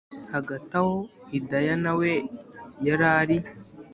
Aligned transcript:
hagati 0.33 0.71
aho 0.79 0.95
hidaya 1.29 1.75
nawe 1.83 2.11
yarari 2.85 3.37